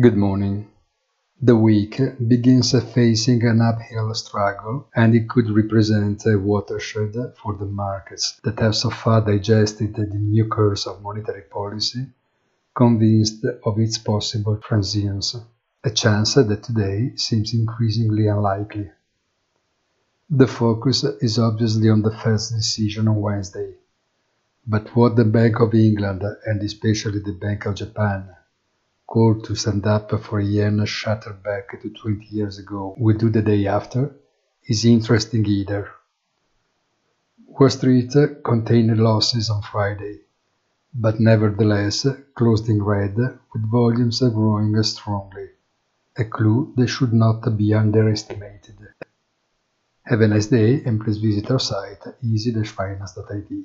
[0.00, 0.72] Good morning.
[1.40, 7.66] The week begins facing an uphill struggle, and it could represent a watershed for the
[7.66, 12.08] markets that have so far digested the new course of monetary policy,
[12.74, 15.36] convinced of its possible transience,
[15.84, 18.90] a chance that today seems increasingly unlikely.
[20.28, 23.74] The focus is obviously on the Fed's decision on Wednesday,
[24.66, 28.34] but what the Bank of England and especially the Bank of Japan
[29.06, 33.30] call to stand up for a yen shattered back to 20 years ago will do
[33.30, 34.14] the day after
[34.66, 35.90] is interesting either.
[37.46, 40.20] Wall Street contained losses on Friday,
[40.92, 45.48] but nevertheless closed in red with volumes growing strongly,
[46.16, 48.78] a clue that should not be underestimated.
[50.04, 53.64] Have a nice day and please visit our site easy-finance.it.